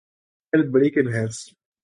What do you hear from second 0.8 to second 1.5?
کہ بھینس